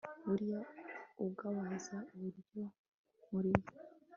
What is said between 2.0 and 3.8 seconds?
uburyo murimo